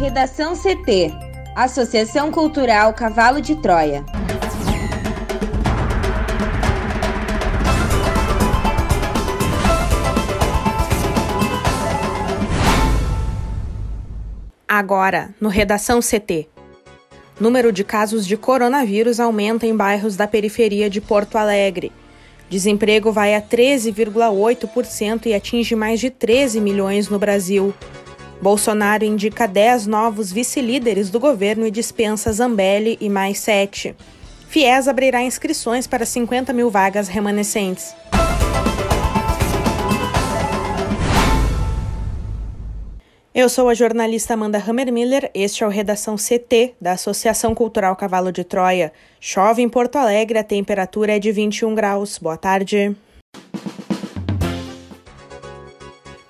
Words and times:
Redação 0.00 0.54
CT 0.56 1.12
Associação 1.54 2.32
Cultural 2.32 2.94
Cavalo 2.94 3.38
de 3.38 3.54
Troia. 3.54 4.02
Agora, 14.66 15.34
no 15.38 15.50
Redação 15.50 16.00
CT. 16.00 16.48
Número 17.38 17.70
de 17.70 17.84
casos 17.84 18.26
de 18.26 18.38
coronavírus 18.38 19.20
aumenta 19.20 19.66
em 19.66 19.76
bairros 19.76 20.16
da 20.16 20.26
periferia 20.26 20.88
de 20.88 21.02
Porto 21.02 21.36
Alegre. 21.36 21.92
Desemprego 22.48 23.12
vai 23.12 23.34
a 23.34 23.42
13,8% 23.42 25.26
e 25.26 25.34
atinge 25.34 25.76
mais 25.76 26.00
de 26.00 26.08
13 26.08 26.58
milhões 26.58 27.06
no 27.10 27.18
Brasil. 27.18 27.74
Bolsonaro 28.40 29.04
indica 29.04 29.46
10 29.46 29.86
novos 29.86 30.32
vice-líderes 30.32 31.10
do 31.10 31.20
governo 31.20 31.66
e 31.66 31.70
dispensa 31.70 32.32
Zambelli 32.32 32.96
e 32.98 33.08
mais 33.08 33.38
7. 33.40 33.94
FIES 34.48 34.88
abrirá 34.88 35.22
inscrições 35.22 35.86
para 35.86 36.06
50 36.06 36.52
mil 36.52 36.70
vagas 36.70 37.06
remanescentes. 37.06 37.94
Eu 43.32 43.48
sou 43.48 43.68
a 43.68 43.74
jornalista 43.74 44.34
Amanda 44.34 44.58
Hammermiller, 44.58 45.30
este 45.34 45.62
é 45.62 45.66
o 45.66 45.70
Redação 45.70 46.16
CT 46.16 46.74
da 46.80 46.92
Associação 46.92 47.54
Cultural 47.54 47.94
Cavalo 47.94 48.32
de 48.32 48.42
Troia. 48.42 48.92
Chove 49.20 49.62
em 49.62 49.68
Porto 49.68 49.96
Alegre, 49.96 50.38
a 50.38 50.44
temperatura 50.44 51.16
é 51.16 51.18
de 51.18 51.30
21 51.30 51.74
graus. 51.74 52.18
Boa 52.18 52.36
tarde. 52.36 52.96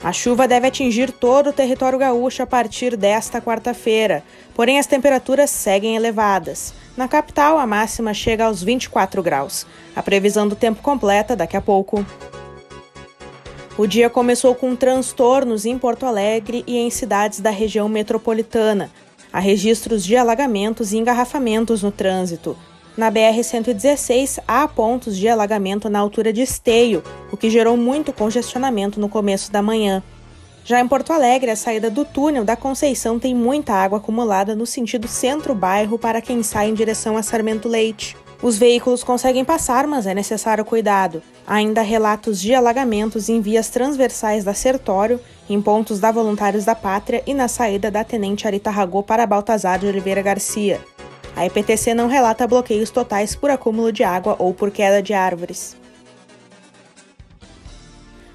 A 0.02 0.12
chuva 0.14 0.48
deve 0.48 0.66
atingir 0.66 1.12
todo 1.12 1.50
o 1.50 1.52
território 1.52 1.98
gaúcho 1.98 2.42
a 2.42 2.46
partir 2.46 2.96
desta 2.96 3.38
quarta-feira, 3.38 4.22
porém 4.54 4.78
as 4.78 4.86
temperaturas 4.86 5.50
seguem 5.50 5.94
elevadas. 5.94 6.72
Na 6.96 7.06
capital, 7.06 7.58
a 7.58 7.66
máxima 7.66 8.14
chega 8.14 8.46
aos 8.46 8.62
24 8.62 9.22
graus. 9.22 9.66
A 9.94 10.02
previsão 10.02 10.48
do 10.48 10.56
tempo 10.56 10.80
completa 10.80 11.36
daqui 11.36 11.54
a 11.54 11.60
pouco. 11.60 12.04
O 13.76 13.86
dia 13.86 14.08
começou 14.08 14.54
com 14.54 14.74
transtornos 14.74 15.66
em 15.66 15.78
Porto 15.78 16.06
Alegre 16.06 16.64
e 16.66 16.78
em 16.78 16.88
cidades 16.88 17.40
da 17.40 17.50
região 17.50 17.86
metropolitana. 17.86 18.90
Há 19.30 19.38
registros 19.38 20.02
de 20.02 20.16
alagamentos 20.16 20.92
e 20.92 20.98
engarrafamentos 20.98 21.82
no 21.82 21.92
trânsito. 21.92 22.56
Na 22.96 23.10
BR-116, 23.10 24.42
há 24.46 24.66
pontos 24.66 25.16
de 25.16 25.28
alagamento 25.28 25.88
na 25.88 25.98
altura 25.98 26.32
de 26.32 26.42
Esteio, 26.42 27.02
o 27.32 27.36
que 27.36 27.48
gerou 27.48 27.76
muito 27.76 28.12
congestionamento 28.12 29.00
no 29.00 29.08
começo 29.08 29.52
da 29.52 29.62
manhã. 29.62 30.02
Já 30.64 30.80
em 30.80 30.88
Porto 30.88 31.12
Alegre, 31.12 31.50
a 31.50 31.56
saída 31.56 31.90
do 31.90 32.04
túnel 32.04 32.44
da 32.44 32.56
Conceição 32.56 33.18
tem 33.18 33.34
muita 33.34 33.72
água 33.72 33.98
acumulada 33.98 34.54
no 34.54 34.66
sentido 34.66 35.08
centro-bairro 35.08 35.98
para 35.98 36.20
quem 36.20 36.42
sai 36.42 36.68
em 36.68 36.74
direção 36.74 37.16
a 37.16 37.22
Sarmento 37.22 37.68
Leite. 37.68 38.16
Os 38.42 38.56
veículos 38.56 39.04
conseguem 39.04 39.44
passar, 39.44 39.86
mas 39.86 40.06
é 40.06 40.14
necessário 40.14 40.64
cuidado. 40.64 41.22
Ainda 41.46 41.80
há 41.80 41.84
relatos 41.84 42.40
de 42.40 42.54
alagamentos 42.54 43.28
em 43.28 43.40
vias 43.40 43.68
transversais 43.68 44.44
da 44.44 44.54
Sertório, 44.54 45.20
em 45.48 45.60
pontos 45.60 46.00
da 46.00 46.10
Voluntários 46.10 46.64
da 46.64 46.74
Pátria 46.74 47.22
e 47.26 47.34
na 47.34 47.48
saída 47.48 47.90
da 47.90 48.02
Tenente 48.02 48.46
Arita 48.46 48.70
Ragô 48.70 49.02
para 49.02 49.26
Baltazar 49.26 49.78
de 49.78 49.86
Oliveira 49.86 50.22
Garcia. 50.22 50.80
A 51.40 51.46
EPTC 51.46 51.94
não 51.94 52.06
relata 52.06 52.46
bloqueios 52.46 52.90
totais 52.90 53.34
por 53.34 53.48
acúmulo 53.48 53.90
de 53.90 54.04
água 54.04 54.36
ou 54.38 54.52
por 54.52 54.70
queda 54.70 55.02
de 55.02 55.14
árvores. 55.14 55.74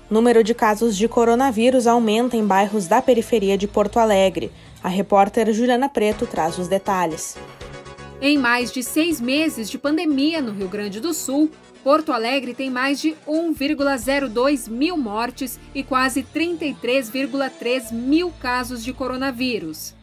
Número 0.10 0.44
de 0.44 0.56
casos 0.56 0.98
de 0.98 1.08
coronavírus 1.08 1.86
aumenta 1.86 2.36
em 2.36 2.44
bairros 2.44 2.88
da 2.88 3.04
periferia 3.04 3.60
de 3.60 3.68
Porto 3.68 4.00
Alegre. 4.00 4.52
A 4.84 4.90
repórter 4.90 5.54
Juliana 5.54 5.88
Preto 5.88 6.26
traz 6.26 6.58
os 6.58 6.68
detalhes. 6.68 7.38
Em 8.20 8.40
mais 8.40 8.72
de 8.72 8.82
seis 8.82 9.22
meses 9.22 9.70
de 9.70 9.78
pandemia 9.78 10.42
no 10.42 10.52
Rio 10.52 10.68
Grande 10.68 11.00
do 11.00 11.14
Sul, 11.14 11.52
Porto 11.84 12.12
Alegre 12.12 12.56
tem 12.56 12.72
mais 12.72 13.00
de 13.00 13.16
1,02 13.28 14.68
mil 14.68 14.98
mortes 14.98 15.60
e 15.76 15.84
quase 15.84 16.24
33,3 16.24 17.94
mil 17.94 18.32
casos 18.42 18.84
de 18.84 18.92
coronavírus. 18.92 19.94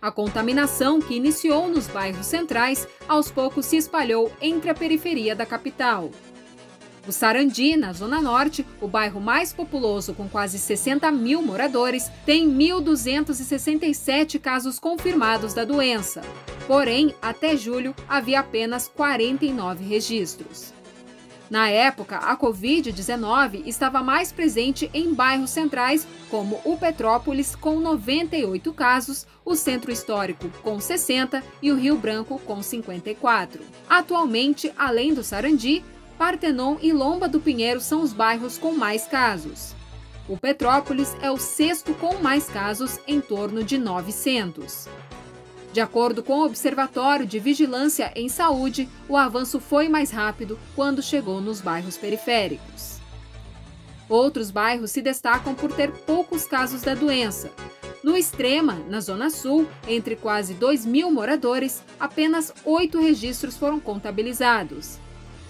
A 0.00 0.12
contaminação, 0.12 1.00
que 1.00 1.14
iniciou 1.14 1.68
nos 1.68 1.88
bairros 1.88 2.26
centrais, 2.26 2.86
aos 3.08 3.30
poucos 3.30 3.66
se 3.66 3.76
espalhou 3.76 4.32
entre 4.40 4.70
a 4.70 4.74
periferia 4.74 5.34
da 5.34 5.44
capital. 5.44 6.10
O 7.06 7.10
Sarandi, 7.10 7.76
na 7.76 7.92
Zona 7.92 8.20
Norte, 8.20 8.64
o 8.80 8.86
bairro 8.86 9.20
mais 9.20 9.52
populoso 9.52 10.14
com 10.14 10.28
quase 10.28 10.58
60 10.58 11.10
mil 11.10 11.42
moradores, 11.42 12.10
tem 12.24 12.48
1.267 12.48 14.38
casos 14.38 14.78
confirmados 14.78 15.54
da 15.54 15.64
doença. 15.64 16.20
Porém, 16.66 17.14
até 17.20 17.56
julho, 17.56 17.94
havia 18.06 18.40
apenas 18.40 18.88
49 18.88 19.84
registros. 19.84 20.77
Na 21.50 21.70
época, 21.70 22.16
a 22.16 22.36
Covid-19 22.36 23.62
estava 23.66 24.02
mais 24.02 24.30
presente 24.30 24.90
em 24.92 25.14
bairros 25.14 25.50
centrais, 25.50 26.06
como 26.30 26.60
o 26.64 26.76
Petrópolis, 26.76 27.56
com 27.56 27.80
98 27.80 28.72
casos, 28.74 29.26
o 29.44 29.54
Centro 29.54 29.90
Histórico, 29.90 30.50
com 30.62 30.78
60 30.78 31.42
e 31.62 31.72
o 31.72 31.76
Rio 31.76 31.96
Branco, 31.96 32.38
com 32.40 32.62
54. 32.62 33.62
Atualmente, 33.88 34.70
além 34.76 35.14
do 35.14 35.24
Sarandi, 35.24 35.82
Partenon 36.18 36.76
e 36.82 36.92
Lomba 36.92 37.28
do 37.28 37.40
Pinheiro 37.40 37.80
são 37.80 38.02
os 38.02 38.12
bairros 38.12 38.58
com 38.58 38.72
mais 38.72 39.06
casos. 39.06 39.74
O 40.28 40.36
Petrópolis 40.36 41.16
é 41.22 41.30
o 41.30 41.38
sexto 41.38 41.94
com 41.94 42.16
mais 42.16 42.48
casos, 42.48 42.98
em 43.06 43.20
torno 43.20 43.64
de 43.64 43.78
900. 43.78 44.86
De 45.72 45.80
acordo 45.80 46.22
com 46.22 46.38
o 46.38 46.44
Observatório 46.44 47.26
de 47.26 47.38
Vigilância 47.38 48.10
em 48.16 48.28
Saúde, 48.28 48.88
o 49.08 49.16
avanço 49.16 49.60
foi 49.60 49.88
mais 49.88 50.10
rápido 50.10 50.58
quando 50.74 51.02
chegou 51.02 51.40
nos 51.40 51.60
bairros 51.60 51.96
periféricos. 51.96 52.98
Outros 54.08 54.50
bairros 54.50 54.90
se 54.90 55.02
destacam 55.02 55.54
por 55.54 55.70
ter 55.72 55.92
poucos 55.92 56.46
casos 56.46 56.80
da 56.80 56.94
doença. 56.94 57.50
No 58.02 58.16
Extrema, 58.16 58.74
na 58.88 59.00
Zona 59.00 59.28
Sul, 59.28 59.68
entre 59.86 60.16
quase 60.16 60.54
2 60.54 60.86
mil 60.86 61.10
moradores, 61.10 61.82
apenas 62.00 62.52
oito 62.64 62.98
registros 62.98 63.56
foram 63.56 63.78
contabilizados. 63.78 64.98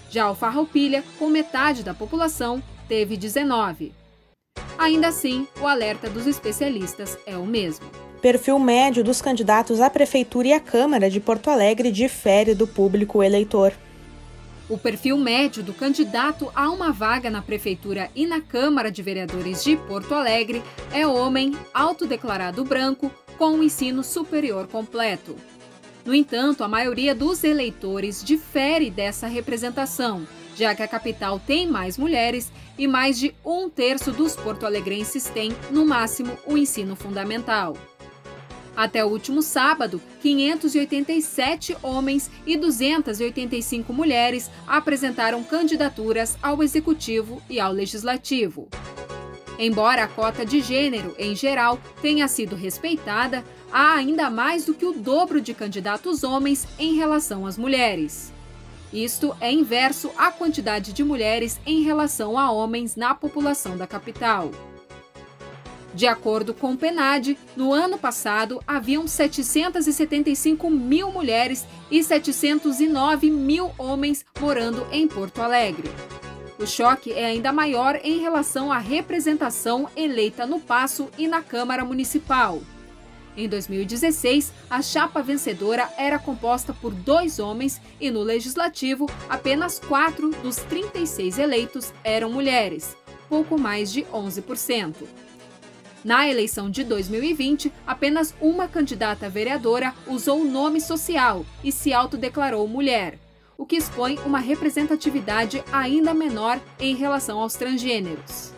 Já 0.09 0.29
o 0.29 0.35
Farroupilha, 0.35 1.03
com 1.17 1.29
metade 1.29 1.83
da 1.83 1.93
população, 1.93 2.61
teve 2.87 3.15
19. 3.15 3.93
Ainda 4.77 5.09
assim, 5.09 5.47
o 5.61 5.67
alerta 5.67 6.09
dos 6.09 6.25
especialistas 6.25 7.17
é 7.25 7.37
o 7.37 7.45
mesmo. 7.45 7.98
Perfil 8.21 8.59
médio 8.59 9.01
dos 9.01 9.21
candidatos 9.21 9.79
à 9.79 9.89
Prefeitura 9.89 10.49
e 10.49 10.53
à 10.53 10.59
Câmara 10.59 11.09
de 11.09 11.21
Porto 11.21 11.49
Alegre 11.49 11.89
difere 11.89 12.53
do 12.53 12.67
público 12.67 13.23
eleitor. 13.23 13.71
O 14.67 14.77
perfil 14.77 15.17
médio 15.17 15.63
do 15.63 15.73
candidato 15.73 16.51
a 16.53 16.69
uma 16.69 16.91
vaga 16.91 17.29
na 17.29 17.41
Prefeitura 17.41 18.11
e 18.13 18.27
na 18.27 18.41
Câmara 18.41 18.91
de 18.91 19.01
Vereadores 19.01 19.63
de 19.63 19.77
Porto 19.77 20.13
Alegre 20.13 20.61
é 20.91 21.07
homem, 21.07 21.55
autodeclarado 21.73 22.65
branco, 22.65 23.09
com 23.37 23.63
ensino 23.63 24.03
superior 24.03 24.67
completo. 24.67 25.37
No 26.05 26.13
entanto, 26.13 26.61
a 26.61 26.67
maioria 26.67 27.15
dos 27.15 27.45
eleitores 27.45 28.21
difere 28.21 28.91
dessa 28.91 29.27
representação, 29.27 30.27
já 30.57 30.75
que 30.75 30.83
a 30.83 30.87
capital 30.89 31.39
tem 31.39 31.65
mais 31.67 31.97
mulheres 31.97 32.51
e 32.77 32.85
mais 32.85 33.17
de 33.17 33.33
um 33.45 33.69
terço 33.69 34.11
dos 34.11 34.35
porto-alegrenses 34.35 35.25
tem, 35.29 35.55
no 35.71 35.85
máximo, 35.85 36.37
o 36.45 36.57
ensino 36.57 36.97
fundamental. 36.97 37.77
Até 38.79 39.03
o 39.03 39.09
último 39.09 39.41
sábado, 39.41 40.01
587 40.21 41.75
homens 41.83 42.31
e 42.45 42.55
285 42.55 43.91
mulheres 43.91 44.49
apresentaram 44.65 45.43
candidaturas 45.43 46.37
ao 46.41 46.63
Executivo 46.63 47.41
e 47.49 47.59
ao 47.59 47.73
Legislativo. 47.73 48.69
Embora 49.59 50.05
a 50.05 50.07
cota 50.07 50.45
de 50.45 50.61
gênero, 50.61 51.13
em 51.19 51.35
geral, 51.35 51.77
tenha 52.01 52.25
sido 52.29 52.55
respeitada, 52.55 53.43
há 53.69 53.95
ainda 53.95 54.29
mais 54.29 54.63
do 54.63 54.73
que 54.73 54.85
o 54.85 54.93
dobro 54.93 55.41
de 55.41 55.53
candidatos 55.53 56.23
homens 56.23 56.65
em 56.79 56.95
relação 56.95 57.45
às 57.45 57.57
mulheres. 57.57 58.31
Isto 58.93 59.35
é 59.41 59.51
inverso 59.51 60.09
à 60.17 60.31
quantidade 60.31 60.93
de 60.93 61.03
mulheres 61.03 61.59
em 61.65 61.83
relação 61.83 62.37
a 62.37 62.49
homens 62.49 62.95
na 62.95 63.13
população 63.13 63.75
da 63.75 63.85
capital. 63.85 64.51
De 65.93 66.05
acordo 66.05 66.53
com 66.53 66.73
o 66.73 66.77
PNAD, 66.77 67.37
no 67.55 67.73
ano 67.73 67.97
passado 67.97 68.61
haviam 68.67 69.07
775 69.07 70.69
mil 70.69 71.11
mulheres 71.11 71.65
e 71.89 72.03
709 72.03 73.29
mil 73.31 73.71
homens 73.77 74.23
morando 74.39 74.85
em 74.91 75.07
Porto 75.07 75.41
Alegre. 75.41 75.89
O 76.59 76.67
choque 76.67 77.11
é 77.13 77.25
ainda 77.25 77.51
maior 77.51 77.99
em 78.03 78.19
relação 78.19 78.71
à 78.71 78.77
representação 78.77 79.89
eleita 79.95 80.45
no 80.45 80.59
Paço 80.59 81.09
e 81.17 81.27
na 81.27 81.41
Câmara 81.41 81.83
Municipal. 81.85 82.61
Em 83.35 83.47
2016, 83.47 84.51
a 84.69 84.81
chapa 84.81 85.23
vencedora 85.23 85.89
era 85.97 86.19
composta 86.19 86.73
por 86.73 86.93
dois 86.93 87.39
homens 87.39 87.79
e 87.99 88.11
no 88.11 88.21
Legislativo, 88.21 89.09
apenas 89.29 89.79
quatro 89.79 90.31
dos 90.43 90.57
36 90.57 91.39
eleitos 91.39 91.93
eram 92.03 92.29
mulheres, 92.29 92.97
pouco 93.29 93.57
mais 93.57 93.91
de 93.91 94.03
11%. 94.03 94.95
Na 96.03 96.27
eleição 96.27 96.69
de 96.69 96.83
2020, 96.83 97.71
apenas 97.85 98.33
uma 98.39 98.67
candidata 98.67 99.29
vereadora 99.29 99.93
usou 100.07 100.41
o 100.41 100.49
nome 100.49 100.79
social 100.79 101.45
e 101.63 101.71
se 101.71 101.93
autodeclarou 101.93 102.65
mulher, 102.67 103.19
o 103.57 103.65
que 103.65 103.75
expõe 103.75 104.17
uma 104.25 104.39
representatividade 104.39 105.61
ainda 105.71 106.13
menor 106.13 106.59
em 106.79 106.95
relação 106.95 107.39
aos 107.39 107.55
transgêneros. 107.55 108.53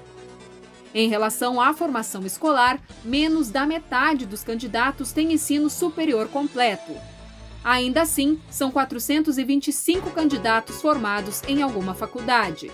Em 0.93 1.09
relação 1.09 1.59
à 1.59 1.73
formação 1.73 2.25
escolar, 2.25 2.79
menos 3.03 3.49
da 3.49 3.65
metade 3.65 4.25
dos 4.25 4.43
candidatos 4.43 5.11
tem 5.11 5.33
ensino 5.33 5.69
superior 5.69 6.27
completo. 6.27 6.93
Ainda 7.63 8.01
assim, 8.01 8.39
são 8.49 8.69
425 8.69 10.11
candidatos 10.11 10.81
formados 10.81 11.41
em 11.47 11.61
alguma 11.61 11.95
faculdade. 11.95 12.71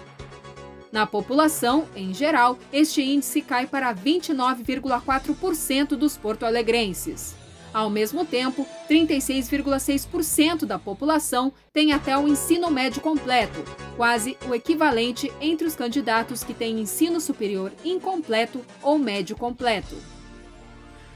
Na 0.98 1.06
população, 1.06 1.86
em 1.96 2.12
geral, 2.12 2.58
este 2.74 3.04
índice 3.04 3.44
cai 3.44 3.68
para 3.68 3.94
29,4% 3.94 5.90
dos 5.90 6.18
porto-alegrenses. 6.18 7.36
Ao 7.72 7.88
mesmo 7.88 8.26
tempo, 8.26 8.66
36,6% 8.90 10.66
da 10.66 10.80
população 10.80 11.54
tem 11.72 11.94
até 11.94 12.18
o 12.18 12.28
ensino 12.28 12.72
médio 12.72 13.00
completo, 13.00 13.64
quase 13.96 14.36
o 14.50 14.56
equivalente 14.56 15.32
entre 15.40 15.68
os 15.68 15.76
candidatos 15.76 16.44
que 16.44 16.56
têm 16.56 16.80
ensino 16.80 17.22
superior 17.22 17.72
incompleto 17.86 18.66
ou 18.82 18.98
médio 18.98 19.36
completo. 19.36 19.96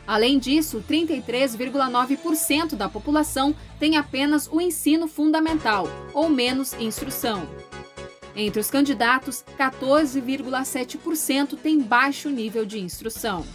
Além 0.06 0.38
disso, 0.38 0.84
33,9% 0.88 2.76
da 2.76 2.88
população 2.88 3.56
tem 3.80 3.98
apenas 3.98 4.48
o 4.52 4.62
ensino 4.62 5.08
fundamental 5.08 5.88
ou 6.14 6.30
menos 6.30 6.74
instrução. 6.74 7.71
Entre 8.36 8.60
os 8.60 8.70
candidatos, 8.70 9.44
14,7% 9.58 11.58
têm 11.58 11.82
baixo 11.82 12.30
nível 12.30 12.66
de 12.66 12.80
instrução. 12.80 13.46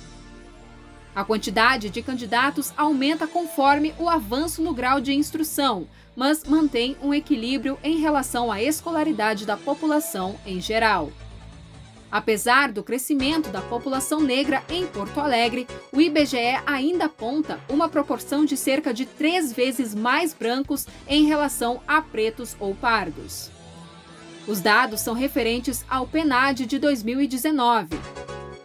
A 1.14 1.24
quantidade 1.24 1.88
de 1.88 2.02
candidatos 2.02 2.74
aumenta 2.76 3.26
conforme 3.26 3.94
o 3.98 4.06
avanço 4.06 4.60
no 4.60 4.74
grau 4.74 5.00
de 5.00 5.14
instrução, 5.14 5.88
mas 6.14 6.44
mantém 6.44 6.94
um 7.02 7.14
equilíbrio 7.14 7.78
em 7.82 7.98
relação 7.98 8.52
à 8.52 8.62
escolaridade 8.62 9.46
da 9.46 9.56
população 9.56 10.36
em 10.44 10.60
geral. 10.60 11.10
Apesar 12.12 12.70
do 12.70 12.84
crescimento 12.84 13.48
da 13.48 13.62
população 13.62 14.20
negra 14.20 14.62
em 14.68 14.86
Porto 14.86 15.18
Alegre, 15.18 15.66
o 15.90 16.02
IBGE 16.02 16.60
ainda 16.66 17.06
aponta 17.06 17.58
uma 17.68 17.88
proporção 17.88 18.44
de 18.44 18.56
cerca 18.56 18.92
de 18.92 19.06
três 19.06 19.52
vezes 19.52 19.94
mais 19.94 20.34
brancos 20.34 20.86
em 21.08 21.24
relação 21.24 21.80
a 21.88 22.02
pretos 22.02 22.54
ou 22.60 22.74
pardos. 22.74 23.55
Os 24.46 24.60
dados 24.60 25.00
são 25.00 25.12
referentes 25.12 25.84
ao 25.88 26.06
PNAD 26.06 26.66
de 26.66 26.78
2019. 26.78 27.98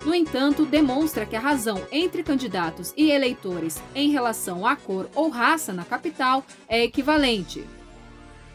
No 0.05 0.13
entanto, 0.13 0.65
demonstra 0.65 1.25
que 1.25 1.35
a 1.35 1.39
razão 1.39 1.81
entre 1.91 2.23
candidatos 2.23 2.93
e 2.95 3.09
eleitores 3.09 3.81
em 3.95 4.11
relação 4.11 4.65
à 4.65 4.75
cor 4.75 5.09
ou 5.15 5.29
raça 5.29 5.73
na 5.73 5.83
capital 5.83 6.43
é 6.67 6.83
equivalente. 6.83 7.63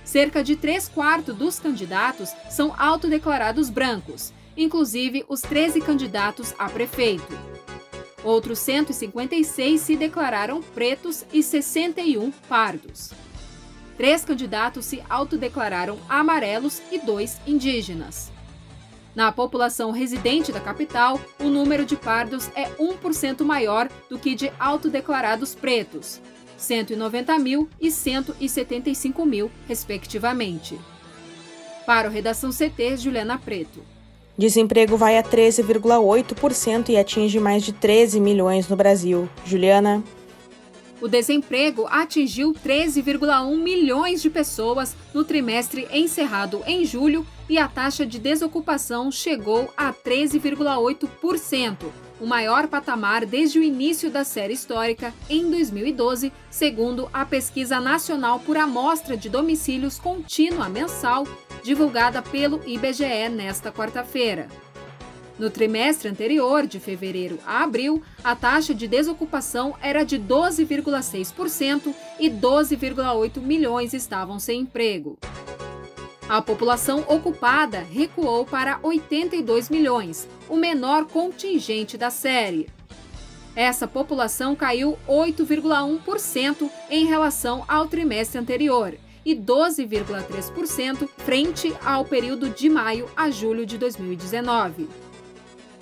Cerca 0.04 0.42
de 0.42 0.54
três 0.54 0.88
quartos 0.88 1.34
dos 1.36 1.58
candidatos 1.58 2.30
são 2.48 2.72
autodeclarados 2.78 3.70
brancos, 3.70 4.32
inclusive 4.56 5.24
os 5.28 5.40
13 5.40 5.80
candidatos 5.80 6.54
a 6.58 6.68
prefeito. 6.68 7.36
Outros 8.22 8.60
156 8.60 9.80
se 9.80 9.96
declararam 9.96 10.62
pretos 10.62 11.24
e 11.32 11.42
61 11.42 12.30
pardos. 12.48 13.12
Três 13.96 14.24
candidatos 14.24 14.84
se 14.84 15.02
autodeclararam 15.08 15.98
amarelos 16.08 16.82
e 16.92 16.98
dois 16.98 17.40
indígenas. 17.46 18.30
Na 19.14 19.32
população 19.32 19.90
residente 19.92 20.52
da 20.52 20.60
capital, 20.60 21.18
o 21.40 21.44
número 21.44 21.86
de 21.86 21.96
pardos 21.96 22.50
é 22.54 22.68
1% 22.78 23.42
maior 23.42 23.88
do 24.10 24.18
que 24.18 24.34
de 24.34 24.52
autodeclarados 24.60 25.54
pretos, 25.54 26.20
190 26.58 27.38
mil 27.38 27.68
e 27.80 27.90
175 27.90 29.24
mil, 29.24 29.50
respectivamente. 29.66 30.78
Para 31.86 32.08
o 32.08 32.12
Redação 32.12 32.50
CT, 32.50 32.98
Juliana 32.98 33.38
Preto. 33.38 33.80
Desemprego 34.36 34.98
vai 34.98 35.16
a 35.16 35.22
13,8% 35.22 36.90
e 36.90 36.98
atinge 36.98 37.40
mais 37.40 37.62
de 37.62 37.72
13 37.72 38.20
milhões 38.20 38.68
no 38.68 38.76
Brasil. 38.76 39.28
Juliana. 39.46 40.04
O 41.06 41.08
desemprego 41.08 41.86
atingiu 41.88 42.52
13,1 42.52 43.56
milhões 43.56 44.20
de 44.20 44.28
pessoas 44.28 44.96
no 45.14 45.22
trimestre 45.22 45.86
encerrado 45.92 46.64
em 46.66 46.84
julho 46.84 47.24
e 47.48 47.58
a 47.58 47.68
taxa 47.68 48.04
de 48.04 48.18
desocupação 48.18 49.12
chegou 49.12 49.72
a 49.76 49.92
13,8%, 49.92 51.86
o 52.20 52.26
maior 52.26 52.66
patamar 52.66 53.24
desde 53.24 53.56
o 53.56 53.62
início 53.62 54.10
da 54.10 54.24
série 54.24 54.54
histórica 54.54 55.14
em 55.30 55.48
2012, 55.48 56.32
segundo 56.50 57.08
a 57.12 57.24
Pesquisa 57.24 57.78
Nacional 57.78 58.40
por 58.40 58.56
Amostra 58.56 59.16
de 59.16 59.28
Domicílios 59.28 60.00
Contínua 60.00 60.68
Mensal, 60.68 61.24
divulgada 61.62 62.20
pelo 62.20 62.60
IBGE 62.66 63.28
nesta 63.28 63.70
quarta-feira. 63.70 64.48
No 65.38 65.50
trimestre 65.50 66.08
anterior, 66.08 66.66
de 66.66 66.80
fevereiro 66.80 67.38
a 67.46 67.62
abril, 67.62 68.02
a 68.24 68.34
taxa 68.34 68.74
de 68.74 68.88
desocupação 68.88 69.74
era 69.82 70.02
de 70.02 70.18
12,6% 70.18 71.94
e 72.18 72.30
12,8 72.30 73.40
milhões 73.40 73.92
estavam 73.92 74.38
sem 74.38 74.60
emprego. 74.60 75.18
A 76.26 76.40
população 76.40 77.04
ocupada 77.06 77.80
recuou 77.80 78.46
para 78.46 78.80
82 78.82 79.68
milhões, 79.68 80.26
o 80.48 80.56
menor 80.56 81.04
contingente 81.04 81.98
da 81.98 82.10
série. 82.10 82.68
Essa 83.54 83.86
população 83.86 84.56
caiu 84.56 84.98
8,1% 85.08 86.68
em 86.90 87.06
relação 87.06 87.64
ao 87.68 87.86
trimestre 87.86 88.38
anterior 88.38 88.94
e 89.24 89.34
12,3% 89.34 91.08
frente 91.18 91.74
ao 91.84 92.04
período 92.04 92.50
de 92.50 92.68
maio 92.68 93.08
a 93.16 93.30
julho 93.30 93.64
de 93.64 93.78
2019. 93.78 94.88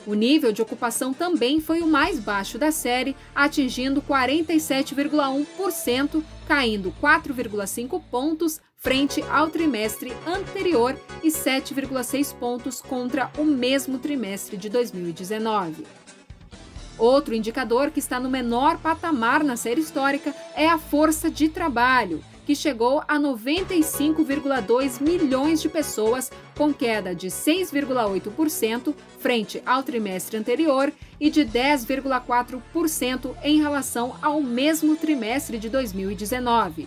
O 0.07 0.15
nível 0.15 0.53
de 0.53 0.61
ocupação 0.61 1.15
também 1.15 1.61
foi 1.61 1.81
o 1.81 1.87
mais 1.87 2.21
baixo 2.21 2.59
da 2.59 2.71
série, 2.71 3.17
atingindo 3.35 4.03
47,1%, 4.03 6.23
caindo 6.47 6.95
4,5 7.03 8.03
pontos 8.11 8.61
frente 8.77 9.25
ao 9.31 9.49
trimestre 9.49 10.13
anterior 10.27 10.95
e 11.23 11.29
7,6 11.29 12.35
pontos 12.35 12.83
contra 12.83 13.31
o 13.39 13.45
mesmo 13.45 13.99
trimestre 13.99 14.59
de 14.59 14.69
2019. 14.69 15.87
Outro 16.99 17.35
indicador 17.35 17.91
que 17.91 17.99
está 17.99 18.21
no 18.21 18.29
menor 18.29 18.77
patamar 18.79 19.43
na 19.43 19.57
série 19.57 19.81
histórica 19.81 20.35
é 20.55 20.69
a 20.69 20.77
força 20.77 21.31
de 21.31 21.49
trabalho, 21.49 22.23
que 22.47 22.55
chegou 22.55 23.03
a 23.09 23.19
95,2 23.19 25.01
milhões 25.01 25.61
de 25.63 25.69
pessoas, 25.69 26.31
com 26.57 26.73
queda 26.73 27.15
de 27.15 27.29
6,8% 27.29 28.95
frente 29.19 29.63
ao 29.65 29.83
trimestre 29.83 30.37
anterior 30.37 30.93
e 31.19 31.31
de 31.31 31.45
10,4% 31.45 33.35
em 33.43 33.61
relação 33.61 34.17
ao 34.21 34.41
mesmo 34.41 34.97
trimestre 34.97 35.59
de 35.59 35.69
2019. 35.69 36.87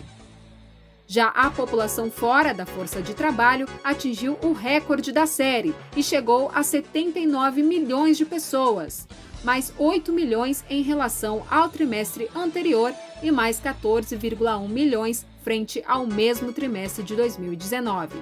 Já 1.10 1.28
a 1.28 1.50
população 1.50 2.10
fora 2.10 2.52
da 2.52 2.66
força 2.66 3.00
de 3.00 3.14
trabalho 3.14 3.66
atingiu 3.82 4.38
o 4.42 4.52
recorde 4.52 5.10
da 5.10 5.26
série 5.26 5.74
e 5.96 6.02
chegou 6.02 6.50
a 6.54 6.62
79 6.62 7.62
milhões 7.62 8.18
de 8.18 8.26
pessoas, 8.26 9.08
mais 9.42 9.72
8 9.78 10.12
milhões 10.12 10.62
em 10.68 10.82
relação 10.82 11.42
ao 11.50 11.70
trimestre 11.70 12.28
anterior 12.36 12.92
e 13.22 13.30
mais 13.30 13.58
14,1 13.58 14.68
milhões 14.68 15.24
frente 15.48 15.82
ao 15.88 16.06
mesmo 16.06 16.52
trimestre 16.52 17.02
de 17.02 17.16
2019. 17.16 18.18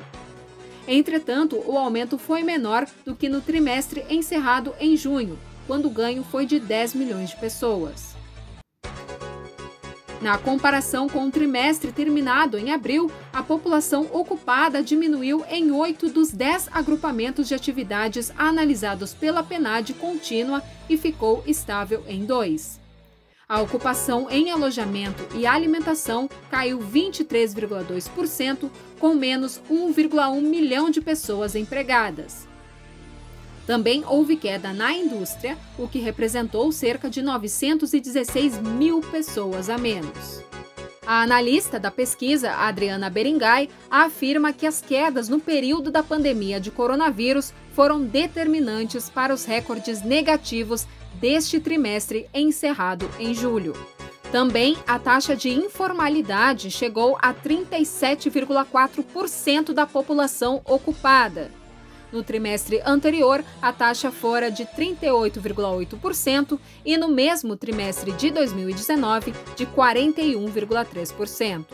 Entretanto, 0.86 1.60
o 1.66 1.76
aumento 1.76 2.16
foi 2.16 2.44
menor 2.44 2.86
do 3.04 3.16
que 3.16 3.28
no 3.28 3.40
trimestre 3.40 4.04
encerrado 4.08 4.72
em 4.78 4.96
junho, 4.96 5.36
quando 5.66 5.86
o 5.86 5.90
ganho 5.90 6.22
foi 6.22 6.46
de 6.46 6.60
10 6.60 6.94
milhões 6.94 7.30
de 7.30 7.36
pessoas. 7.36 8.14
Na 10.22 10.38
comparação 10.38 11.08
com 11.08 11.26
o 11.26 11.30
trimestre 11.32 11.90
terminado 11.90 12.56
em 12.56 12.70
abril, 12.70 13.10
a 13.32 13.42
população 13.42 14.08
ocupada 14.12 14.80
diminuiu 14.80 15.44
em 15.50 15.72
oito 15.72 16.08
dos 16.08 16.30
dez 16.30 16.68
agrupamentos 16.70 17.48
de 17.48 17.56
atividades 17.56 18.32
analisados 18.38 19.12
pela 19.12 19.42
PNAD 19.42 19.94
contínua 19.94 20.62
e 20.88 20.96
ficou 20.96 21.42
estável 21.44 22.04
em 22.06 22.24
dois. 22.24 22.85
A 23.48 23.60
ocupação 23.60 24.28
em 24.28 24.50
alojamento 24.50 25.24
e 25.36 25.46
alimentação 25.46 26.28
caiu 26.50 26.80
23,2%, 26.80 28.68
com 28.98 29.14
menos 29.14 29.62
1,1 29.70 30.40
milhão 30.40 30.90
de 30.90 31.00
pessoas 31.00 31.54
empregadas. 31.54 32.48
Também 33.64 34.02
houve 34.04 34.34
queda 34.36 34.72
na 34.72 34.92
indústria, 34.92 35.56
o 35.78 35.86
que 35.86 36.00
representou 36.00 36.72
cerca 36.72 37.08
de 37.08 37.22
916 37.22 38.58
mil 38.62 39.00
pessoas 39.00 39.70
a 39.70 39.78
menos. 39.78 40.42
A 41.06 41.22
analista 41.22 41.78
da 41.78 41.92
pesquisa, 41.92 42.50
Adriana 42.50 43.08
Beringay, 43.08 43.70
afirma 43.88 44.52
que 44.52 44.66
as 44.66 44.80
quedas 44.80 45.28
no 45.28 45.38
período 45.38 45.88
da 45.88 46.02
pandemia 46.02 46.58
de 46.58 46.72
coronavírus 46.72 47.54
foram 47.70 48.02
determinantes 48.02 49.08
para 49.08 49.32
os 49.32 49.44
recordes 49.44 50.02
negativos 50.02 50.84
deste 51.20 51.60
trimestre 51.60 52.26
encerrado 52.32 53.06
em 53.18 53.34
julho. 53.34 53.74
Também 54.32 54.78
a 54.86 54.98
taxa 54.98 55.36
de 55.36 55.50
informalidade 55.50 56.70
chegou 56.70 57.18
a 57.20 57.32
37,4% 57.32 59.72
da 59.72 59.86
população 59.86 60.60
ocupada. 60.64 61.50
No 62.12 62.22
trimestre 62.22 62.80
anterior, 62.84 63.42
a 63.60 63.72
taxa 63.72 64.12
fora 64.12 64.50
de 64.50 64.64
38,8% 64.64 66.58
e 66.84 66.96
no 66.96 67.08
mesmo 67.08 67.56
trimestre 67.56 68.12
de 68.12 68.30
2019, 68.30 69.34
de 69.56 69.66
41,3%. 69.66 71.64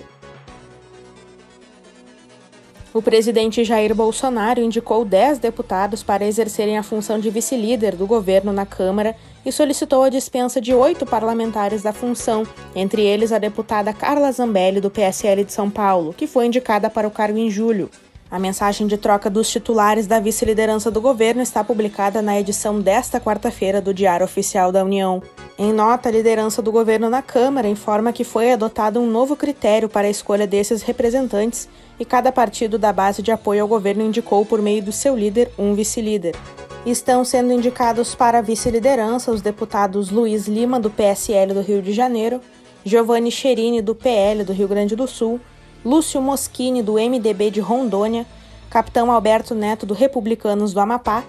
O 2.94 3.00
presidente 3.00 3.64
Jair 3.64 3.94
Bolsonaro 3.94 4.60
indicou 4.60 5.02
10 5.02 5.38
deputados 5.38 6.02
para 6.02 6.26
exercerem 6.26 6.76
a 6.76 6.82
função 6.82 7.18
de 7.18 7.30
vice-líder 7.30 7.96
do 7.96 8.06
governo 8.06 8.52
na 8.52 8.66
Câmara 8.66 9.16
e 9.46 9.50
solicitou 9.50 10.02
a 10.02 10.10
dispensa 10.10 10.60
de 10.60 10.74
oito 10.74 11.06
parlamentares 11.06 11.82
da 11.82 11.94
função, 11.94 12.46
entre 12.76 13.00
eles 13.00 13.32
a 13.32 13.38
deputada 13.38 13.94
Carla 13.94 14.30
Zambelli, 14.30 14.78
do 14.78 14.90
PSL 14.90 15.42
de 15.42 15.54
São 15.54 15.70
Paulo, 15.70 16.12
que 16.12 16.26
foi 16.26 16.44
indicada 16.44 16.90
para 16.90 17.08
o 17.08 17.10
cargo 17.10 17.38
em 17.38 17.48
julho. 17.48 17.88
A 18.30 18.38
mensagem 18.38 18.86
de 18.86 18.96
troca 18.96 19.28
dos 19.28 19.50
titulares 19.50 20.06
da 20.06 20.20
vice-liderança 20.20 20.90
do 20.90 21.00
governo 21.00 21.42
está 21.42 21.62
publicada 21.64 22.20
na 22.20 22.38
edição 22.38 22.80
desta 22.80 23.20
quarta-feira 23.20 23.80
do 23.80 23.92
Diário 23.92 24.24
Oficial 24.24 24.70
da 24.70 24.84
União. 24.84 25.22
Em 25.58 25.70
nota, 25.70 26.08
a 26.08 26.12
liderança 26.12 26.62
do 26.62 26.72
governo 26.72 27.10
na 27.10 27.20
Câmara 27.20 27.68
informa 27.68 28.12
que 28.12 28.24
foi 28.24 28.52
adotado 28.52 29.00
um 29.00 29.06
novo 29.06 29.36
critério 29.36 29.86
para 29.86 30.06
a 30.08 30.10
escolha 30.10 30.46
desses 30.46 30.80
representantes 30.80 31.68
e 32.02 32.04
cada 32.04 32.32
partido 32.32 32.80
da 32.80 32.92
base 32.92 33.22
de 33.22 33.30
apoio 33.30 33.62
ao 33.62 33.68
governo 33.68 34.02
indicou, 34.02 34.44
por 34.44 34.60
meio 34.60 34.82
do 34.82 34.90
seu 34.90 35.16
líder, 35.16 35.52
um 35.56 35.72
vice-líder. 35.72 36.34
Estão 36.84 37.24
sendo 37.24 37.52
indicados 37.52 38.12
para 38.12 38.42
vice-liderança 38.42 39.30
os 39.30 39.40
deputados 39.40 40.10
Luiz 40.10 40.48
Lima, 40.48 40.80
do 40.80 40.90
PSL 40.90 41.54
do 41.54 41.60
Rio 41.60 41.80
de 41.80 41.92
Janeiro, 41.92 42.40
Giovanni 42.84 43.30
Cherini, 43.30 43.80
do 43.80 43.94
PL 43.94 44.42
do 44.42 44.52
Rio 44.52 44.66
Grande 44.66 44.96
do 44.96 45.06
Sul, 45.06 45.40
Lúcio 45.84 46.20
Moschini, 46.20 46.82
do 46.82 46.94
MDB 46.94 47.52
de 47.52 47.60
Rondônia, 47.60 48.26
Capitão 48.68 49.12
Alberto 49.12 49.54
Neto, 49.54 49.86
do 49.86 49.94
Republicanos 49.94 50.72
do 50.72 50.80
Amapá, 50.80 51.22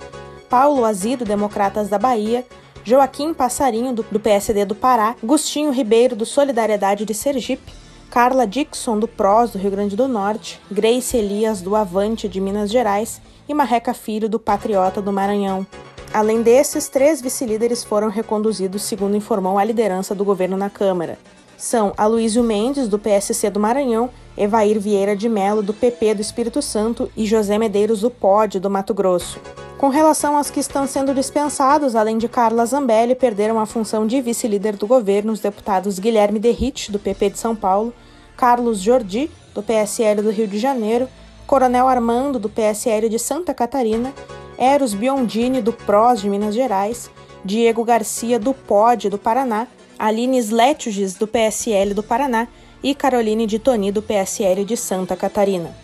Paulo 0.49 0.85
Azido, 0.85 1.23
Democratas 1.23 1.87
da 1.87 1.99
Bahia, 1.99 2.43
Joaquim 2.83 3.31
Passarinho, 3.31 3.93
do, 3.93 4.03
do 4.11 4.19
PSD 4.19 4.65
do 4.65 4.73
Pará, 4.73 5.15
Gustinho 5.23 5.69
Ribeiro, 5.69 6.15
do 6.15 6.25
Solidariedade 6.25 7.05
de 7.05 7.13
Sergipe, 7.13 7.82
Carla 8.13 8.45
Dixon, 8.45 8.99
do 8.99 9.07
PROS 9.07 9.49
do 9.49 9.57
Rio 9.57 9.71
Grande 9.71 9.95
do 9.95 10.07
Norte, 10.07 10.61
Grace 10.69 11.17
Elias, 11.17 11.63
do 11.63 11.75
Avante 11.75 12.29
de 12.29 12.39
Minas 12.39 12.69
Gerais 12.69 13.19
e 13.49 13.55
Marreca 13.55 13.91
Filho, 13.91 14.29
do 14.29 14.37
Patriota 14.37 15.01
do 15.01 15.11
Maranhão. 15.11 15.65
Além 16.13 16.43
desses, 16.43 16.87
três 16.87 17.19
vice-líderes 17.19 17.83
foram 17.83 18.09
reconduzidos, 18.09 18.83
segundo 18.83 19.17
informou 19.17 19.57
a 19.57 19.63
liderança 19.63 20.13
do 20.13 20.23
governo 20.23 20.55
na 20.55 20.69
Câmara. 20.69 21.17
São 21.57 21.91
Aloysio 21.97 22.43
Mendes, 22.43 22.87
do 22.87 22.99
PSC 22.99 23.49
do 23.49 23.59
Maranhão, 23.59 24.11
Evair 24.37 24.79
Vieira 24.79 25.15
de 25.15 25.27
Melo, 25.27 25.63
do 25.63 25.73
PP 25.73 26.13
do 26.13 26.21
Espírito 26.21 26.61
Santo, 26.61 27.11
e 27.17 27.25
José 27.25 27.57
Medeiros, 27.57 28.01
do 28.01 28.11
POD, 28.11 28.59
do 28.59 28.69
Mato 28.69 28.93
Grosso. 28.93 29.39
Com 29.75 29.89
relação 29.89 30.37
aos 30.37 30.51
que 30.51 30.59
estão 30.59 30.85
sendo 30.85 31.15
dispensados, 31.15 31.95
além 31.95 32.19
de 32.19 32.29
Carla 32.29 32.63
Zambelli, 32.63 33.15
perderam 33.15 33.59
a 33.59 33.65
função 33.65 34.05
de 34.05 34.21
vice-líder 34.21 34.77
do 34.77 34.85
governo 34.85 35.33
os 35.33 35.39
deputados 35.39 35.97
Guilherme 35.97 36.39
Derrite, 36.39 36.91
do 36.91 36.99
PP 36.99 37.31
de 37.31 37.39
São 37.39 37.55
Paulo, 37.55 37.91
Carlos 38.35 38.79
Jordi, 38.79 39.29
do 39.53 39.61
PSL 39.61 40.21
do 40.21 40.31
Rio 40.31 40.47
de 40.47 40.57
Janeiro, 40.57 41.07
Coronel 41.45 41.87
Armando, 41.87 42.39
do 42.39 42.49
PSL 42.49 43.09
de 43.09 43.19
Santa 43.19 43.53
Catarina, 43.53 44.13
Eros 44.57 44.93
Biondini, 44.93 45.61
do 45.61 45.73
PROS 45.73 46.21
de 46.21 46.29
Minas 46.29 46.55
Gerais, 46.55 47.09
Diego 47.43 47.83
Garcia, 47.83 48.39
do 48.39 48.53
POD 48.53 49.09
do 49.09 49.17
Paraná, 49.17 49.67
Aline 49.99 50.37
Sletges, 50.39 51.15
do 51.15 51.27
PSL 51.27 51.93
do 51.93 52.01
Paraná 52.01 52.47
e 52.81 52.95
Caroline 52.95 53.45
de 53.45 53.59
Toni, 53.59 53.91
do 53.91 54.01
PSL 54.01 54.65
de 54.65 54.75
Santa 54.75 55.15
Catarina. 55.15 55.75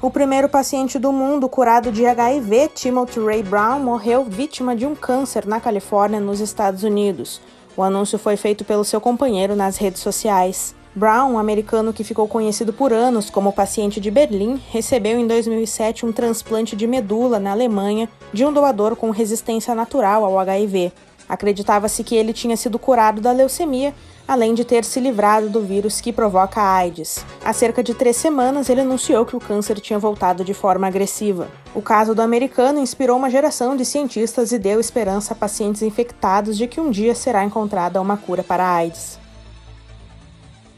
O 0.00 0.10
primeiro 0.10 0.48
paciente 0.48 0.98
do 0.98 1.12
mundo 1.12 1.48
curado 1.48 1.92
de 1.92 2.04
HIV, 2.04 2.70
Timothy 2.74 3.20
Ray 3.20 3.42
Brown, 3.42 3.78
morreu 3.78 4.24
vítima 4.24 4.74
de 4.74 4.84
um 4.84 4.96
câncer 4.96 5.46
na 5.46 5.60
Califórnia, 5.60 6.18
nos 6.18 6.40
Estados 6.40 6.82
Unidos. 6.82 7.40
O 7.76 7.82
anúncio 7.82 8.18
foi 8.18 8.36
feito 8.36 8.64
pelo 8.64 8.84
seu 8.84 9.00
companheiro 9.00 9.54
nas 9.54 9.76
redes 9.76 10.02
sociais. 10.02 10.74
Brown, 10.94 11.32
um 11.32 11.38
americano 11.38 11.90
que 11.90 12.04
ficou 12.04 12.28
conhecido 12.28 12.70
por 12.70 12.92
anos 12.92 13.30
como 13.30 13.50
paciente 13.50 13.98
de 13.98 14.10
Berlim, 14.10 14.60
recebeu 14.70 15.18
em 15.18 15.26
2007 15.26 16.04
um 16.04 16.12
transplante 16.12 16.76
de 16.76 16.86
medula 16.86 17.40
na 17.40 17.52
Alemanha 17.52 18.10
de 18.30 18.44
um 18.44 18.52
doador 18.52 18.94
com 18.94 19.10
resistência 19.10 19.74
natural 19.74 20.22
ao 20.22 20.38
HIV. 20.38 20.92
Acreditava-se 21.26 22.04
que 22.04 22.14
ele 22.14 22.34
tinha 22.34 22.58
sido 22.58 22.78
curado 22.78 23.22
da 23.22 23.32
leucemia, 23.32 23.94
além 24.28 24.52
de 24.52 24.66
ter 24.66 24.84
se 24.84 25.00
livrado 25.00 25.48
do 25.48 25.62
vírus 25.62 25.98
que 25.98 26.12
provoca 26.12 26.60
a 26.60 26.76
AIDS. 26.76 27.24
Há 27.42 27.54
cerca 27.54 27.82
de 27.82 27.94
três 27.94 28.16
semanas, 28.16 28.68
ele 28.68 28.82
anunciou 28.82 29.24
que 29.24 29.34
o 29.34 29.40
câncer 29.40 29.80
tinha 29.80 29.98
voltado 29.98 30.44
de 30.44 30.52
forma 30.52 30.86
agressiva. 30.86 31.48
O 31.74 31.80
caso 31.80 32.14
do 32.14 32.20
americano 32.20 32.78
inspirou 32.78 33.16
uma 33.16 33.30
geração 33.30 33.74
de 33.74 33.86
cientistas 33.86 34.52
e 34.52 34.58
deu 34.58 34.78
esperança 34.78 35.32
a 35.32 35.36
pacientes 35.36 35.80
infectados 35.80 36.58
de 36.58 36.66
que 36.66 36.82
um 36.82 36.90
dia 36.90 37.14
será 37.14 37.42
encontrada 37.42 37.98
uma 37.98 38.18
cura 38.18 38.44
para 38.44 38.62
a 38.62 38.74
AIDS. 38.74 39.21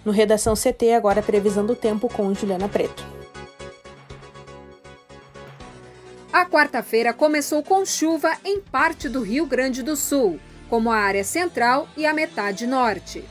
No 0.05 0.13
Redação 0.13 0.55
CT, 0.55 0.93
agora 0.93 1.23
previsão 1.23 1.65
do 1.65 1.75
tempo 1.75 2.09
com 2.09 2.35
Juliana 2.35 2.69
Preto. 2.69 3.05
A 6.33 6.45
quarta-feira 6.45 7.13
começou 7.15 7.63
com 7.63 7.87
chuva 7.87 8.37
em 8.45 8.61
parte 8.61 9.09
do 9.09 9.23
Rio 9.23 9.47
Grande 9.47 9.83
do 9.83 9.97
Sul, 9.97 10.39
como 10.69 10.91
a 10.91 10.97
área 10.97 11.25
central 11.25 11.89
e 11.97 12.05
a 12.05 12.13
metade 12.13 12.67
norte. 12.67 13.25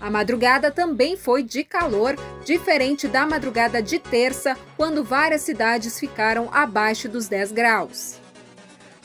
A 0.00 0.10
madrugada 0.10 0.70
também 0.70 1.16
foi 1.16 1.44
de 1.44 1.62
calor, 1.62 2.16
diferente 2.44 3.06
da 3.06 3.24
madrugada 3.24 3.80
de 3.80 4.00
terça, 4.00 4.56
quando 4.76 5.04
várias 5.04 5.42
cidades 5.42 6.00
ficaram 6.00 6.48
abaixo 6.52 7.08
dos 7.08 7.28
10 7.28 7.52
graus. 7.52 8.18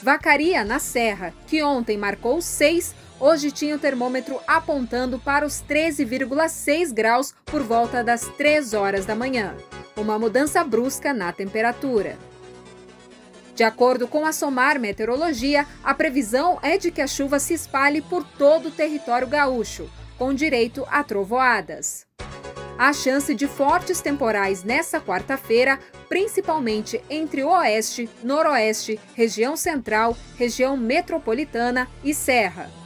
Vacaria, 0.01 0.63
na 0.63 0.79
Serra, 0.79 1.33
que 1.45 1.61
ontem 1.61 1.97
marcou 1.97 2.41
6, 2.41 2.95
hoje 3.19 3.51
tinha 3.51 3.75
o 3.75 3.79
termômetro 3.79 4.39
apontando 4.47 5.19
para 5.19 5.45
os 5.45 5.63
13,6 5.63 6.93
graus 6.93 7.33
por 7.45 7.63
volta 7.63 8.03
das 8.03 8.21
3 8.37 8.73
horas 8.73 9.05
da 9.05 9.15
manhã. 9.15 9.55
Uma 9.95 10.19
mudança 10.19 10.63
brusca 10.63 11.13
na 11.13 11.31
temperatura. 11.31 12.17
De 13.55 13.63
acordo 13.63 14.07
com 14.07 14.23
a 14.23 14.31
SOMAR 14.31 14.79
Meteorologia, 14.79 15.65
a 15.83 15.93
previsão 15.93 16.59
é 16.61 16.77
de 16.77 16.91
que 16.91 17.01
a 17.01 17.07
chuva 17.07 17.39
se 17.39 17.55
espalhe 17.55 18.01
por 18.01 18.23
todo 18.23 18.67
o 18.67 18.71
território 18.71 19.27
gaúcho, 19.27 19.89
com 20.15 20.31
direito 20.31 20.85
a 20.91 21.03
trovoadas. 21.03 22.05
Há 22.77 22.93
chance 22.93 23.33
de 23.33 23.47
fortes 23.47 23.99
temporais 23.99 24.63
nessa 24.63 25.01
quarta-feira, 25.01 25.79
principalmente 26.07 27.01
entre 27.09 27.43
o 27.43 27.49
oeste, 27.49 28.07
noroeste, 28.23 28.99
região 29.15 29.57
central, 29.57 30.15
região 30.37 30.77
metropolitana 30.77 31.87
e 32.03 32.13
serra. 32.13 32.76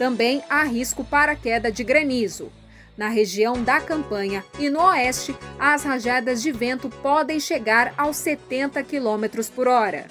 Também 0.00 0.42
há 0.48 0.62
risco 0.62 1.04
para 1.04 1.36
queda 1.36 1.70
de 1.70 1.84
granizo. 1.84 2.50
Na 2.96 3.10
região 3.10 3.62
da 3.62 3.82
campanha 3.82 4.42
e 4.58 4.70
no 4.70 4.80
oeste, 4.80 5.36
as 5.58 5.84
rajadas 5.84 6.40
de 6.40 6.50
vento 6.50 6.88
podem 6.88 7.38
chegar 7.38 7.92
aos 7.98 8.16
70 8.16 8.82
km 8.82 9.44
por 9.54 9.68
hora. 9.68 10.06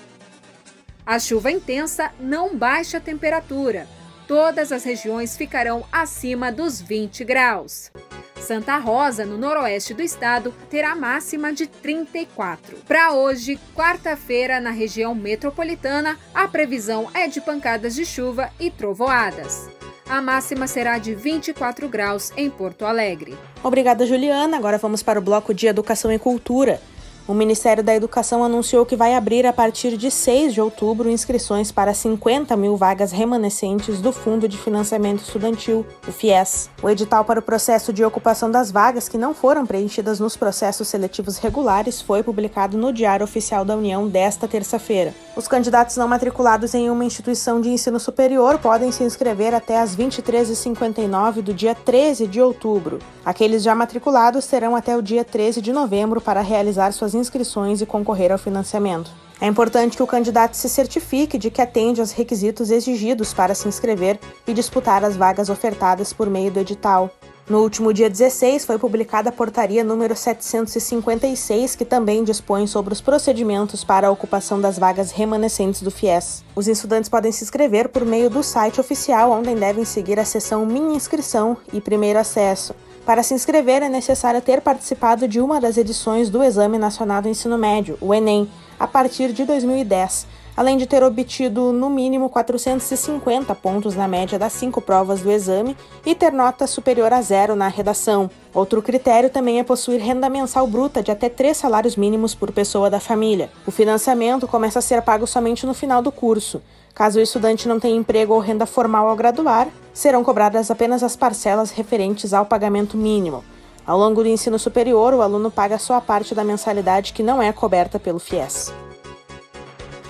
A 1.03 1.17
chuva 1.17 1.50
intensa 1.50 2.12
não 2.19 2.55
baixa 2.55 2.98
a 2.98 3.01
temperatura. 3.01 3.88
Todas 4.27 4.72
as 4.72 4.84
regiões 4.84 5.36
ficarão 5.36 5.84
acima 5.91 6.51
dos 6.51 6.79
20 6.79 7.25
graus. 7.25 7.91
Santa 8.39 8.77
Rosa, 8.77 9.25
no 9.25 9.39
noroeste 9.39 9.96
do 9.96 10.03
estado, 10.03 10.53
terá 10.69 10.96
máxima 10.96 11.51
de 11.51 11.65
34. 11.65 12.77
Para 12.88 13.13
hoje, 13.13 13.60
quarta-feira, 13.75 14.60
na 14.60 14.69
região 14.69 15.15
metropolitana, 15.15 16.15
a 16.31 16.48
previsão 16.48 17.10
é 17.12 17.27
de 17.27 17.41
pancadas 17.41 17.96
de 17.96 18.05
chuva 18.05 18.51
e 18.60 18.69
trovoadas. 18.69 19.78
A 20.09 20.23
máxima 20.23 20.65
será 20.65 20.97
de 20.97 21.13
24 21.13 21.87
graus 21.87 22.33
em 22.35 22.49
Porto 22.49 22.83
Alegre. 22.83 23.37
Obrigada, 23.63 24.07
Juliana. 24.07 24.57
Agora 24.57 24.79
vamos 24.79 25.03
para 25.03 25.19
o 25.19 25.21
bloco 25.21 25.53
de 25.53 25.67
Educação 25.67 26.11
e 26.11 26.17
Cultura. 26.17 26.81
O 27.29 27.33
Ministério 27.36 27.83
da 27.83 27.93
Educação 27.93 28.43
anunciou 28.43 28.83
que 28.88 28.95
vai 28.95 29.13
abrir 29.13 29.45
a 29.45 29.53
partir 29.53 29.95
de 29.95 30.09
6 30.09 30.51
de 30.51 30.59
outubro 30.59 31.12
inscrições 31.12 31.71
para 31.71 31.93
50 31.93 32.57
mil 32.57 32.75
vagas 32.75 33.12
remanescentes 33.12 34.01
do 34.01 34.12
Fundo 34.12 34.48
de 34.48 34.57
Financiamento 34.57 35.19
Estudantil, 35.19 35.86
o 36.07 36.12
FIES. 36.12 36.71
O 36.81 36.89
edital 36.89 37.24
para 37.24 37.39
o 37.39 37.43
processo 37.43 37.93
de 37.93 38.03
ocupação 38.03 38.50
das 38.50 38.71
vagas 38.71 39.07
que 39.07 39.15
não 39.15 39.36
foram 39.36 39.63
preenchidas 39.63 40.19
nos 40.19 40.36
processos 40.36 40.88
seletivos 40.88 41.38
regulares 41.38 42.01
foi 42.01 42.24
publicado 42.24 42.79
no 42.79 42.91
Diário 42.91 43.25
Oficial 43.25 43.63
da 43.63 43.75
União 43.75 44.07
desta 44.07 44.48
terça-feira. 44.48 45.13
Os 45.36 45.48
candidatos 45.48 45.98
não 45.98 46.07
matriculados 46.07 46.74
em 46.74 46.89
uma 46.89 47.05
instituição 47.05 47.62
de 47.62 47.69
ensino 47.69 48.00
superior 48.00 48.57
podem 48.57 48.91
se 48.91 49.03
inscrever 49.03 49.53
até 49.53 49.79
às 49.79 49.95
23h59 49.95 51.43
do 51.43 51.53
dia 51.53 51.75
13 51.75 52.25
de 52.25 52.41
outubro. 52.41 52.98
Aqueles 53.24 53.62
já 53.62 53.75
matriculados 53.75 54.48
terão 54.48 54.75
até 54.75 54.98
o 54.98 55.01
dia 55.03 55.24
13 55.24 55.62
de 55.62 55.71
novembro 55.71 56.19
para 56.19 56.41
realizar 56.41 56.91
suas 56.91 57.13
inscrições 57.19 57.81
e 57.81 57.85
concorrer 57.85 58.31
ao 58.31 58.38
financiamento. 58.38 59.11
É 59.41 59.47
importante 59.47 59.95
que 59.95 60.03
o 60.03 60.07
candidato 60.07 60.55
se 60.55 60.67
certifique 60.67 61.38
de 61.38 61.49
que 61.51 61.61
atende 61.61 62.01
aos 62.01 62.11
requisitos 62.11 62.71
exigidos 62.71 63.33
para 63.33 63.55
se 63.55 63.67
inscrever 63.67 64.19
e 64.47 64.53
disputar 64.53 65.03
as 65.03 65.15
vagas 65.15 65.49
ofertadas 65.49 66.11
por 66.11 66.29
meio 66.29 66.51
do 66.51 66.59
edital. 66.59 67.09
No 67.49 67.63
último 67.63 67.91
dia 67.91 68.07
16, 68.09 68.63
foi 68.63 68.77
publicada 68.77 69.29
a 69.29 69.31
portaria 69.31 69.83
número 69.83 70.15
756, 70.15 71.75
que 71.75 71.83
também 71.83 72.23
dispõe 72.23 72.67
sobre 72.67 72.93
os 72.93 73.01
procedimentos 73.01 73.83
para 73.83 74.07
a 74.07 74.11
ocupação 74.11 74.61
das 74.61 74.77
vagas 74.77 75.11
remanescentes 75.11 75.81
do 75.81 75.89
FIES. 75.89 76.43
Os 76.55 76.67
estudantes 76.67 77.09
podem 77.09 77.31
se 77.31 77.43
inscrever 77.43 77.89
por 77.89 78.05
meio 78.05 78.29
do 78.29 78.43
site 78.43 78.79
oficial, 78.79 79.31
onde 79.31 79.55
devem 79.55 79.83
seguir 79.83 80.19
a 80.19 80.25
seção 80.25 80.63
Minha 80.63 80.95
Inscrição 80.95 81.57
e 81.73 81.81
Primeiro 81.81 82.19
Acesso. 82.19 82.75
Para 83.09 83.23
se 83.23 83.33
inscrever, 83.33 83.81
é 83.81 83.89
necessário 83.89 84.39
ter 84.39 84.61
participado 84.61 85.27
de 85.27 85.41
uma 85.41 85.59
das 85.59 85.77
edições 85.77 86.29
do 86.29 86.43
Exame 86.43 86.77
Nacional 86.77 87.23
do 87.23 87.27
Ensino 87.27 87.57
Médio, 87.57 87.97
o 87.99 88.13
Enem, 88.13 88.47
a 88.79 88.85
partir 88.85 89.33
de 89.33 89.45
2010 89.45 90.27
além 90.59 90.75
de 90.75 90.85
ter 90.85 91.01
obtido 91.01 91.71
no 91.71 91.89
mínimo 91.89 92.29
450 92.29 93.55
pontos 93.55 93.95
na 93.95 94.09
média 94.09 94.37
das 94.37 94.51
cinco 94.51 94.81
provas 94.81 95.21
do 95.21 95.31
exame 95.31 95.77
e 96.05 96.13
ter 96.13 96.33
nota 96.33 96.67
superior 96.67 97.13
a 97.13 97.21
zero 97.21 97.55
na 97.55 97.69
redação. 97.69 98.29
Outro 98.53 98.81
critério 98.81 99.29
também 99.29 99.59
é 99.59 99.63
possuir 99.63 100.01
renda 100.01 100.27
mensal 100.27 100.67
bruta 100.67 101.01
de 101.01 101.11
até 101.11 101.29
três 101.29 101.55
salários 101.55 101.95
mínimos 101.95 102.35
por 102.35 102.51
pessoa 102.51 102.89
da 102.89 102.99
família. 102.99 103.49
O 103.65 103.71
financiamento 103.71 104.49
começa 104.49 104.79
a 104.79 104.81
ser 104.81 105.01
pago 105.01 105.25
somente 105.25 105.65
no 105.65 105.73
final 105.73 106.01
do 106.01 106.11
curso. 106.11 106.61
Caso 106.93 107.19
o 107.19 107.23
estudante 107.23 107.65
não 107.65 107.79
tenha 107.79 107.95
emprego 107.95 108.33
ou 108.33 108.41
renda 108.41 108.65
formal 108.65 109.07
ao 109.07 109.15
graduar, 109.15 109.69
serão 109.99 110.23
cobradas 110.23 110.71
apenas 110.71 111.03
as 111.03 111.17
parcelas 111.17 111.71
referentes 111.71 112.33
ao 112.33 112.45
pagamento 112.45 112.95
mínimo. 112.95 113.43
Ao 113.85 113.97
longo 113.97 114.23
do 114.23 114.29
ensino 114.29 114.57
superior, 114.57 115.13
o 115.13 115.21
aluno 115.21 115.51
paga 115.51 115.77
só 115.77 115.95
a 115.95 116.01
parte 116.01 116.33
da 116.33 116.41
mensalidade 116.41 117.11
que 117.11 117.21
não 117.21 117.41
é 117.41 117.51
coberta 117.51 117.99
pelo 117.99 118.17
FIES. 118.17 118.73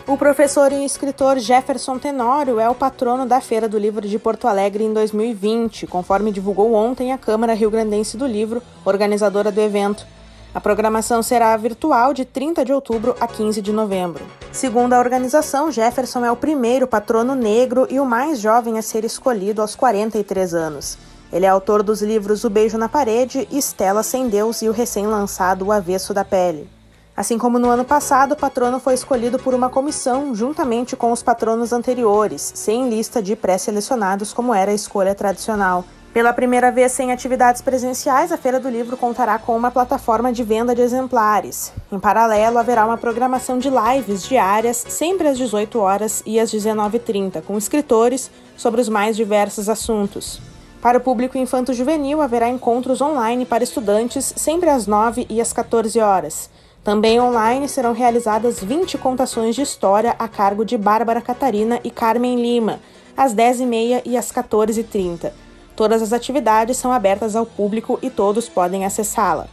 O 0.06 0.16
professor 0.16 0.72
e 0.72 0.86
escritor 0.86 1.40
Jefferson 1.40 1.98
Tenório 1.98 2.60
é 2.60 2.70
o 2.70 2.76
patrono 2.76 3.26
da 3.26 3.42
Feira 3.42 3.68
do 3.68 3.80
Livro 3.80 4.08
de 4.08 4.20
Porto 4.20 4.48
Alegre 4.48 4.84
em 4.84 4.94
2020, 4.94 5.88
conforme 5.88 6.32
divulgou 6.32 6.72
ontem 6.76 7.12
a 7.12 7.18
Câmara 7.18 7.56
Rio 7.56 7.72
Grandense 7.72 8.16
do 8.16 8.28
Livro, 8.28 8.62
organizadora 8.86 9.52
do 9.52 9.60
evento. 9.60 10.06
A 10.54 10.60
programação 10.60 11.22
será 11.22 11.56
virtual 11.58 12.12
de 12.12 12.26
30 12.26 12.66
de 12.66 12.74
outubro 12.74 13.16
a 13.20 13.28
15 13.28 13.62
de 13.62 13.72
novembro. 13.72 14.26
Segundo 14.52 14.94
a 14.94 15.00
organização, 15.00 15.72
Jefferson 15.72 16.26
é 16.26 16.32
o 16.32 16.36
primeiro 16.36 16.88
patrono 16.88 17.36
negro 17.36 17.86
e 17.88 18.00
o 18.00 18.06
mais 18.06 18.40
jovem 18.40 18.80
a 18.80 18.82
ser 18.82 19.06
escolhido 19.06 19.62
aos 19.62 19.76
43 19.76 20.56
anos. 20.56 20.98
Ele 21.32 21.46
é 21.46 21.50
autor 21.50 21.84
dos 21.84 22.02
livros 22.02 22.44
O 22.44 22.50
Beijo 22.50 22.80
na 22.80 22.90
Parede, 22.90 23.48
Estela 23.52 24.02
Sem 24.02 24.28
Deus 24.28 24.64
e 24.64 24.68
o 24.68 24.72
recém-lançado 24.72 25.68
O 25.68 25.72
Avesso 25.72 26.16
da 26.16 26.26
Pele. 26.26 26.68
Assim 27.16 27.38
como 27.38 27.60
no 27.60 27.70
ano 27.70 27.86
passado, 27.86 28.32
o 28.32 28.36
patrono 28.36 28.80
foi 28.80 28.96
escolhido 28.96 29.38
por 29.38 29.54
uma 29.54 29.70
comissão 29.70 30.34
juntamente 30.34 30.96
com 30.96 31.12
os 31.12 31.22
patronos 31.22 31.72
anteriores, 31.72 32.52
sem 32.56 32.90
lista 32.90 33.22
de 33.22 33.36
pré-selecionados 33.36 34.34
como 34.34 34.52
era 34.52 34.72
a 34.72 34.74
escolha 34.74 35.14
tradicional. 35.14 35.86
Pela 36.14 36.34
primeira 36.34 36.72
vez 36.72 36.92
sem 36.92 37.12
atividades 37.12 37.62
presenciais, 37.62 38.32
a 38.32 38.38
Feira 38.38 38.60
do 38.60 38.68
Livro 38.68 38.98
contará 38.98 39.38
com 39.38 39.56
uma 39.56 39.70
plataforma 39.70 40.34
de 40.34 40.44
venda 40.44 40.74
de 40.74 40.82
exemplares. 40.82 41.72
Em 41.92 42.00
paralelo, 42.00 42.58
haverá 42.58 42.84
uma 42.84 42.98
programação 42.98 43.60
de 43.60 43.70
lives 43.70 44.24
diárias, 44.24 44.84
sempre 44.90 45.28
às 45.28 45.38
18 45.38 45.78
horas 45.78 46.24
e 46.26 46.40
às 46.40 46.52
19h30, 46.52 47.44
com 47.44 47.56
escritores 47.58 48.32
sobre 48.58 48.82
os 48.82 48.90
mais 48.90 49.16
diversos 49.16 49.70
assuntos. 49.70 50.42
Para 50.82 50.98
o 50.98 51.02
público 51.02 51.38
infanto-juvenil, 51.38 52.22
haverá 52.22 52.50
encontros 52.50 53.02
online 53.02 53.46
para 53.46 53.64
estudantes, 53.64 54.34
sempre 54.36 54.70
às 54.70 54.88
9 54.88 55.28
e 55.30 55.40
às 55.40 55.54
14 55.54 56.00
horas. 56.00 56.50
Também 56.84 57.20
online 57.20 57.70
serão 57.70 57.94
realizadas 57.94 58.60
20 58.60 58.98
contações 58.98 59.54
de 59.54 59.62
história 59.62 60.16
a 60.18 60.28
cargo 60.28 60.66
de 60.66 60.76
Bárbara 60.76 61.22
Catarina 61.22 61.80
e 61.84 61.92
Carmen 61.92 62.42
Lima, 62.42 62.80
às 63.16 63.36
10h30 63.36 64.02
e 64.06 64.18
às 64.18 64.32
14h30. 64.32 65.32
Todas 65.80 66.02
as 66.02 66.12
atividades 66.12 66.76
são 66.76 66.92
abertas 66.92 67.38
ao 67.38 67.46
público 67.46 67.98
e 68.02 68.10
todos 68.10 68.50
podem 68.50 68.84
acessá-la. 68.84 69.48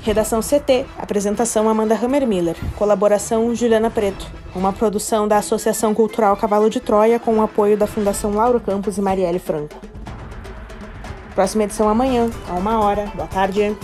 Redação 0.00 0.40
CT, 0.40 0.86
apresentação 0.96 1.68
Amanda 1.68 1.94
Hammermiller, 1.94 2.56
colaboração 2.78 3.54
Juliana 3.54 3.90
Preto, 3.90 4.26
uma 4.56 4.72
produção 4.72 5.28
da 5.28 5.36
Associação 5.36 5.92
Cultural 5.92 6.38
Cavalo 6.38 6.70
de 6.70 6.80
Troia 6.80 7.18
com 7.18 7.36
o 7.36 7.42
apoio 7.42 7.76
da 7.76 7.86
Fundação 7.86 8.32
Lauro 8.32 8.58
Campos 8.60 8.96
e 8.96 9.02
Marielle 9.02 9.38
Franco. 9.38 9.76
Próxima 11.34 11.64
edição 11.64 11.86
amanhã, 11.86 12.30
a 12.48 12.54
uma 12.54 12.80
hora. 12.80 13.12
Boa 13.14 13.28
tarde. 13.28 13.76